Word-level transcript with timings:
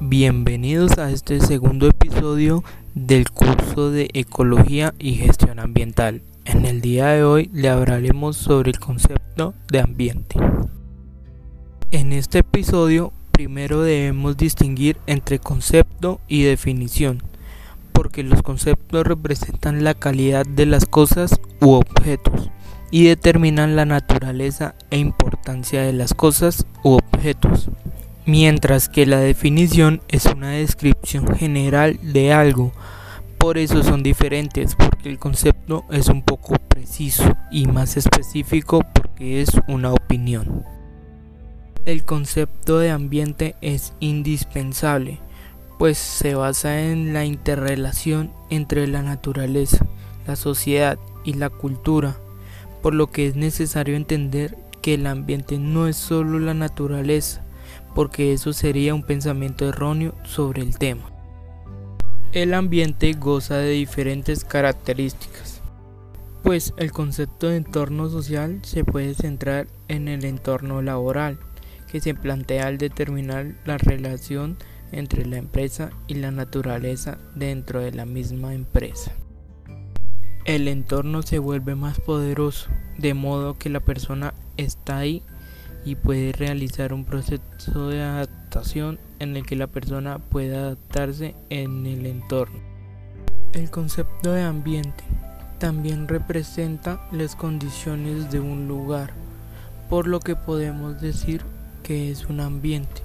Bienvenidos 0.00 0.98
a 0.98 1.10
este 1.10 1.40
segundo 1.40 1.88
episodio 1.88 2.62
del 2.94 3.30
curso 3.30 3.90
de 3.90 4.08
Ecología 4.14 4.94
y 4.98 5.14
Gestión 5.14 5.58
Ambiental. 5.58 6.22
En 6.44 6.64
el 6.64 6.80
día 6.80 7.08
de 7.08 7.24
hoy 7.24 7.50
le 7.52 7.68
hablaremos 7.68 8.36
sobre 8.36 8.70
el 8.70 8.78
concepto 8.78 9.54
de 9.68 9.80
ambiente. 9.80 10.38
En 11.90 12.12
este 12.12 12.38
episodio 12.38 13.12
primero 13.32 13.82
debemos 13.82 14.36
distinguir 14.36 14.96
entre 15.06 15.38
concepto 15.38 16.20
y 16.28 16.44
definición, 16.44 17.22
porque 17.92 18.22
los 18.22 18.42
conceptos 18.42 19.06
representan 19.06 19.84
la 19.84 19.94
calidad 19.94 20.46
de 20.46 20.66
las 20.66 20.86
cosas 20.86 21.40
u 21.60 21.72
objetos 21.72 22.50
y 22.90 23.04
determinan 23.04 23.76
la 23.76 23.84
naturaleza 23.84 24.74
e 24.90 24.98
importancia 24.98 25.82
de 25.82 25.92
las 25.92 26.14
cosas 26.14 26.66
u 26.82 26.92
objetos, 26.92 27.70
mientras 28.24 28.88
que 28.88 29.06
la 29.06 29.18
definición 29.18 30.00
es 30.08 30.26
una 30.26 30.50
descripción 30.50 31.34
general 31.34 31.98
de 32.02 32.32
algo. 32.32 32.72
Por 33.38 33.58
eso 33.58 33.82
son 33.82 34.02
diferentes, 34.02 34.74
porque 34.74 35.08
el 35.08 35.18
concepto 35.18 35.84
es 35.90 36.08
un 36.08 36.22
poco 36.22 36.54
preciso 36.68 37.36
y 37.50 37.66
más 37.66 37.96
específico 37.96 38.80
porque 38.94 39.40
es 39.40 39.50
una 39.68 39.92
opinión. 39.92 40.64
El 41.84 42.04
concepto 42.04 42.78
de 42.78 42.90
ambiente 42.90 43.54
es 43.60 43.92
indispensable, 44.00 45.20
pues 45.78 45.98
se 45.98 46.34
basa 46.34 46.80
en 46.80 47.12
la 47.12 47.24
interrelación 47.24 48.32
entre 48.50 48.88
la 48.88 49.02
naturaleza, 49.02 49.86
la 50.26 50.34
sociedad 50.34 50.98
y 51.24 51.34
la 51.34 51.50
cultura, 51.50 52.16
por 52.86 52.94
lo 52.94 53.08
que 53.08 53.26
es 53.26 53.34
necesario 53.34 53.96
entender 53.96 54.56
que 54.80 54.94
el 54.94 55.08
ambiente 55.08 55.58
no 55.58 55.88
es 55.88 55.96
solo 55.96 56.38
la 56.38 56.54
naturaleza, 56.54 57.42
porque 57.96 58.32
eso 58.32 58.52
sería 58.52 58.94
un 58.94 59.02
pensamiento 59.02 59.68
erróneo 59.68 60.14
sobre 60.22 60.62
el 60.62 60.78
tema. 60.78 61.10
El 62.30 62.54
ambiente 62.54 63.12
goza 63.14 63.56
de 63.56 63.70
diferentes 63.70 64.44
características, 64.44 65.60
pues 66.44 66.74
el 66.76 66.92
concepto 66.92 67.48
de 67.48 67.56
entorno 67.56 68.08
social 68.08 68.60
se 68.62 68.84
puede 68.84 69.14
centrar 69.14 69.66
en 69.88 70.06
el 70.06 70.24
entorno 70.24 70.80
laboral, 70.80 71.40
que 71.90 71.98
se 71.98 72.14
plantea 72.14 72.68
al 72.68 72.78
determinar 72.78 73.56
la 73.64 73.78
relación 73.78 74.58
entre 74.92 75.26
la 75.26 75.38
empresa 75.38 75.90
y 76.06 76.14
la 76.14 76.30
naturaleza 76.30 77.18
dentro 77.34 77.80
de 77.80 77.90
la 77.90 78.06
misma 78.06 78.54
empresa. 78.54 79.12
El 80.46 80.68
entorno 80.68 81.22
se 81.22 81.40
vuelve 81.40 81.74
más 81.74 81.98
poderoso, 81.98 82.68
de 82.98 83.14
modo 83.14 83.58
que 83.58 83.68
la 83.68 83.80
persona 83.80 84.32
está 84.56 84.98
ahí 84.98 85.24
y 85.84 85.96
puede 85.96 86.30
realizar 86.30 86.92
un 86.92 87.04
proceso 87.04 87.88
de 87.88 88.00
adaptación 88.00 89.00
en 89.18 89.36
el 89.36 89.44
que 89.44 89.56
la 89.56 89.66
persona 89.66 90.20
puede 90.20 90.56
adaptarse 90.56 91.34
en 91.50 91.84
el 91.84 92.06
entorno. 92.06 92.60
El 93.54 93.70
concepto 93.72 94.30
de 94.30 94.44
ambiente 94.44 95.02
también 95.58 96.06
representa 96.06 97.08
las 97.10 97.34
condiciones 97.34 98.30
de 98.30 98.38
un 98.38 98.68
lugar, 98.68 99.14
por 99.90 100.06
lo 100.06 100.20
que 100.20 100.36
podemos 100.36 101.00
decir 101.00 101.42
que 101.82 102.12
es 102.12 102.26
un 102.26 102.38
ambiente, 102.38 103.02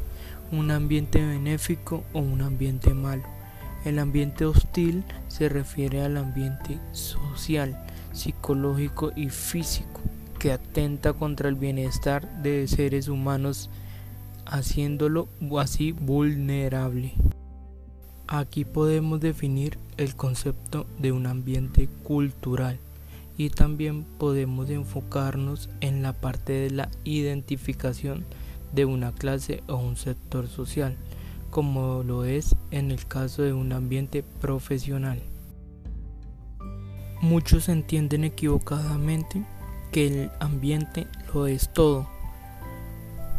un 0.51 0.69
ambiente 0.69 1.25
benéfico 1.25 2.03
o 2.13 2.19
un 2.19 2.43
ambiente 2.43 2.93
malo. 2.93 3.40
El 3.85 3.99
ambiente 3.99 4.45
hostil 4.45 5.03
se 5.27 5.49
refiere 5.49 6.03
al 6.03 6.17
ambiente 6.17 6.79
social, 6.91 7.83
psicológico 8.13 9.11
y 9.15 9.29
físico 9.29 10.01
que 10.39 10.51
atenta 10.51 11.13
contra 11.13 11.49
el 11.49 11.55
bienestar 11.55 12.27
de 12.41 12.67
seres 12.67 13.07
humanos 13.07 13.69
haciéndolo 14.45 15.27
así 15.59 15.91
vulnerable. 15.91 17.13
Aquí 18.27 18.65
podemos 18.65 19.19
definir 19.19 19.77
el 19.97 20.15
concepto 20.15 20.87
de 20.99 21.11
un 21.11 21.27
ambiente 21.27 21.87
cultural 22.03 22.79
y 23.37 23.49
también 23.49 24.03
podemos 24.03 24.69
enfocarnos 24.69 25.69
en 25.79 26.01
la 26.01 26.13
parte 26.13 26.53
de 26.53 26.71
la 26.71 26.89
identificación 27.03 28.25
de 28.73 28.85
una 28.85 29.11
clase 29.11 29.63
o 29.67 29.77
un 29.77 29.97
sector 29.97 30.47
social, 30.47 30.95
como 31.51 32.01
lo 32.01 32.25
es 32.25 32.55
en 32.71 32.89
el 32.89 33.05
caso 33.05 33.43
de 33.43 33.53
un 33.53 33.71
ambiente 33.71 34.23
profesional. 34.23 35.21
Muchos 37.21 37.69
entienden 37.69 38.23
equivocadamente 38.23 39.43
que 39.91 40.07
el 40.07 40.31
ambiente 40.39 41.05
lo 41.31 41.45
es 41.45 41.71
todo, 41.71 42.09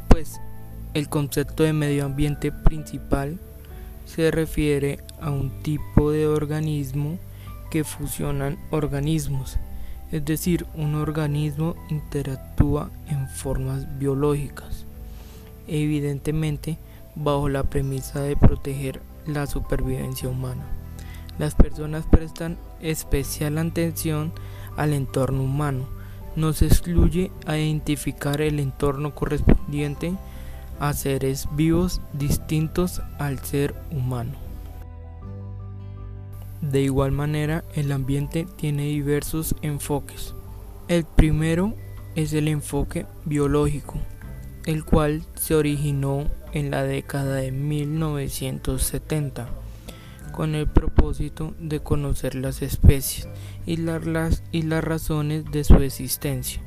pues 0.09 0.41
el 0.95 1.09
concepto 1.09 1.65
de 1.65 1.73
medio 1.73 2.05
ambiente 2.05 2.53
principal 2.53 3.41
se 4.07 4.31
refiere 4.31 5.01
a 5.21 5.31
un 5.31 5.51
tipo 5.63 6.13
de 6.13 6.29
organismo 6.29 7.19
que 7.73 7.83
fusionan 7.83 8.59
organismos, 8.71 9.57
es 10.13 10.25
decir, 10.25 10.67
un 10.75 10.95
organismo 10.95 11.75
interactúa 11.91 12.91
en 13.09 13.27
formas 13.29 13.99
biológicas 13.99 14.85
evidentemente 15.67 16.79
bajo 17.15 17.49
la 17.49 17.65
premisa 17.65 18.21
de 18.21 18.37
proteger 18.37 19.01
la 19.27 19.47
supervivencia 19.47 20.29
humana. 20.29 20.65
Las 21.39 21.55
personas 21.55 22.05
prestan 22.11 22.59
especial 22.81 23.59
atención 23.59 24.33
al 24.77 24.93
entorno 24.93 25.43
humano. 25.43 25.87
No 26.37 26.53
se 26.53 26.67
excluye 26.67 27.31
a 27.47 27.57
identificar 27.59 28.41
el 28.41 28.59
entorno 28.59 29.15
correspondiente 29.15 30.15
a 30.81 30.93
seres 30.95 31.49
vivos 31.53 32.01
distintos 32.13 33.03
al 33.19 33.39
ser 33.39 33.75
humano. 33.91 34.33
De 36.61 36.81
igual 36.81 37.13
manera, 37.13 37.65
el 37.75 37.93
ambiente 37.93 38.47
tiene 38.57 38.85
diversos 38.85 39.57
enfoques. 39.63 40.35
El 40.89 41.05
primero 41.05 41.75
es 42.15 42.33
el 42.33 42.49
enfoque 42.49 43.07
biológico, 43.25 43.95
el 44.67 44.85
cual 44.85 45.23
se 45.35 45.55
originó 45.55 46.29
en 46.53 46.71
la 46.71 46.85
década 46.85 47.37
de 47.37 47.51
1970 47.51 49.49
con 50.33 50.55
el 50.55 50.67
propósito 50.67 51.55
de 51.59 51.81
conocer 51.81 52.35
las 52.35 52.63
especies 52.63 53.29
y 53.67 53.77
las, 53.77 54.43
y 54.51 54.63
las 54.63 54.83
razones 54.83 55.45
de 55.51 55.65
su 55.65 55.75
existencia. 55.77 56.63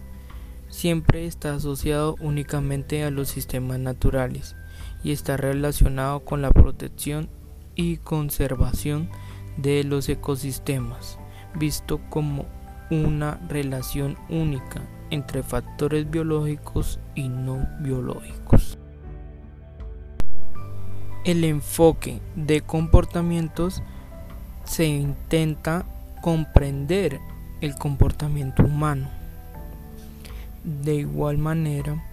Siempre 0.69 1.25
está 1.25 1.55
asociado 1.55 2.15
únicamente 2.19 3.03
a 3.03 3.11
los 3.11 3.29
sistemas 3.29 3.79
naturales 3.79 4.55
y 5.03 5.11
está 5.11 5.37
relacionado 5.37 6.25
con 6.25 6.41
la 6.41 6.51
protección 6.51 7.29
y 7.75 7.97
conservación 7.97 9.09
de 9.57 9.83
los 9.83 10.09
ecosistemas, 10.09 11.17
visto 11.55 12.01
como 12.09 12.45
una 12.91 13.39
relación 13.47 14.17
única 14.29 14.81
entre 15.09 15.43
factores 15.43 16.09
biológicos 16.09 16.99
y 17.13 17.29
no 17.29 17.67
biológicos. 17.79 18.77
El 21.23 21.43
enfoque 21.43 22.21
de 22.35 22.61
comportamientos 22.61 23.81
se 24.63 24.85
intenta 24.85 25.85
comprender 26.21 27.19
el 27.61 27.75
comportamiento 27.75 28.63
humano. 28.63 29.09
De 30.63 30.95
igual 30.95 31.37
manera, 31.37 32.03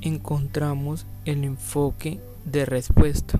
encontramos 0.00 1.06
el 1.24 1.44
enfoque 1.44 2.20
de 2.44 2.64
respuesta, 2.64 3.38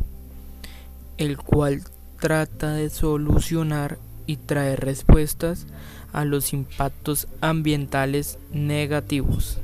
el 1.16 1.38
cual 1.38 1.82
trata 2.18 2.72
de 2.72 2.90
solucionar 2.90 3.98
y 4.26 4.36
traer 4.36 4.80
respuestas 4.80 5.66
a 6.12 6.24
los 6.24 6.52
impactos 6.52 7.28
ambientales 7.40 8.38
negativos. 8.52 9.58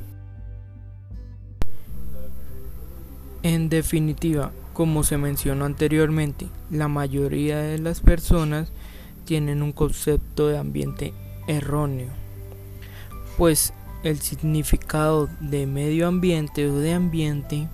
En 3.43 3.69
definitiva, 3.69 4.51
como 4.73 5.03
se 5.03 5.17
mencionó 5.17 5.65
anteriormente, 5.65 6.47
la 6.69 6.87
mayoría 6.87 7.59
de 7.59 7.79
las 7.79 8.01
personas 8.01 8.71
tienen 9.25 9.61
un 9.61 9.71
concepto 9.71 10.47
de 10.47 10.57
ambiente 10.57 11.13
erróneo, 11.47 12.09
pues 13.37 13.73
el 14.03 14.19
significado 14.19 15.29
de 15.39 15.65
medio 15.65 16.07
ambiente 16.07 16.67
o 16.67 16.77
de 16.77 16.93
ambiente 16.93 17.67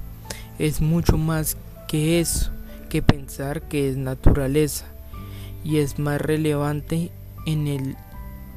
es 0.59 0.81
mucho 0.81 1.17
más 1.17 1.57
que 1.87 2.19
eso, 2.19 2.51
que 2.89 3.01
pensar 3.01 3.63
que 3.63 3.89
es 3.89 3.97
naturaleza 3.97 4.92
y 5.63 5.77
es 5.77 5.99
más 5.99 6.21
relevante 6.21 7.11
en, 7.45 7.67
el, 7.67 7.95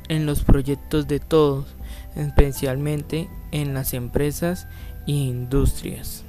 en 0.09 0.27
los 0.27 0.43
proyectos 0.43 1.09
de 1.09 1.21
todos, 1.21 1.67
especialmente 2.15 3.29
en 3.53 3.75
las 3.75 3.95
empresas 3.95 4.67
e 5.07 5.13
industrias. 5.13 6.25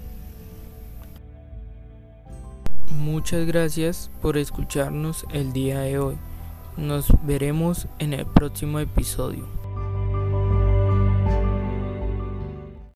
Muchas 2.92 3.46
gracias 3.46 4.10
por 4.22 4.38
escucharnos 4.38 5.26
el 5.32 5.54
día 5.54 5.82
de 5.82 6.00
hoy. 6.00 6.16
Nos 6.78 7.08
veremos 7.26 7.88
en 8.00 8.14
el 8.14 8.26
próximo 8.26 8.80
episodio. 8.80 9.67